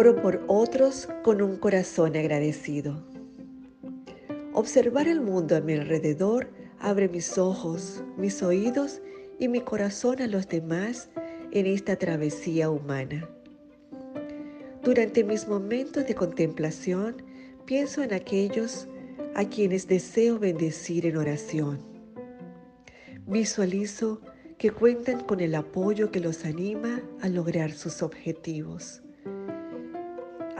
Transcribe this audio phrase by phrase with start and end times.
[0.00, 3.04] Oro por otros con un corazón agradecido.
[4.54, 9.02] Observar el mundo a mi alrededor abre mis ojos, mis oídos
[9.38, 11.10] y mi corazón a los demás
[11.52, 13.28] en esta travesía humana.
[14.82, 17.22] Durante mis momentos de contemplación,
[17.66, 18.88] pienso en aquellos
[19.34, 21.78] a quienes deseo bendecir en oración.
[23.26, 24.22] Visualizo
[24.56, 29.02] que cuentan con el apoyo que los anima a lograr sus objetivos.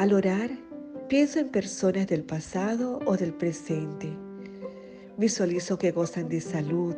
[0.01, 0.51] Al orar,
[1.11, 4.09] pienso en personas del pasado o del presente.
[5.19, 6.95] Visualizo que gozan de salud,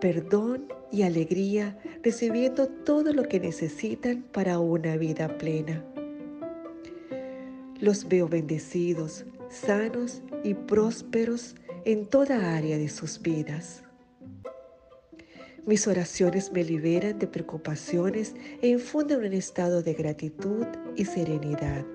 [0.00, 5.84] perdón y alegría, recibiendo todo lo que necesitan para una vida plena.
[7.78, 13.84] Los veo bendecidos, sanos y prósperos en toda área de sus vidas.
[15.64, 20.66] Mis oraciones me liberan de preocupaciones e infunden un estado de gratitud
[20.96, 21.86] y serenidad.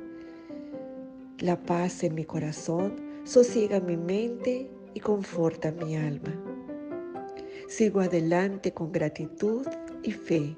[1.40, 6.34] La paz en mi corazón sosiega mi mente y conforta mi alma.
[7.68, 9.68] Sigo adelante con gratitud
[10.02, 10.56] y fe.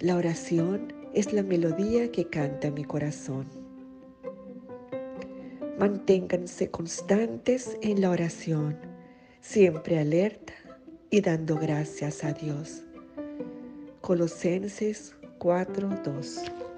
[0.00, 3.46] La oración es la melodía que canta mi corazón.
[5.78, 8.78] Manténganse constantes en la oración,
[9.40, 10.54] siempre alerta
[11.08, 12.82] y dando gracias a Dios.
[14.00, 16.69] Colosenses 4:2